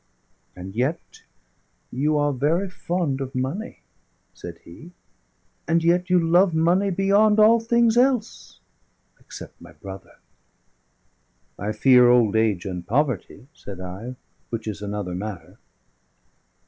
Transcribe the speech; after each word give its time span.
"And 0.55 0.73
yet 0.75 1.21
you 1.91 2.17
are 2.17 2.33
very 2.33 2.71
fond 2.71 3.21
of 3.21 3.35
money!" 3.35 3.81
said 4.33 4.57
he. 4.63 4.93
"And 5.67 5.83
yet 5.83 6.09
you 6.09 6.17
love 6.17 6.55
money 6.55 6.89
beyond 6.89 7.39
all 7.39 7.59
things 7.59 7.95
else, 7.97 8.59
except 9.19 9.61
my 9.61 9.73
brother!" 9.73 10.15
"I 11.59 11.71
fear 11.71 12.09
old 12.09 12.35
age 12.35 12.65
and 12.65 12.83
poverty," 12.87 13.45
said 13.53 13.79
I, 13.79 14.15
"which 14.49 14.65
is 14.67 14.81
another 14.81 15.13
matter." 15.13 15.59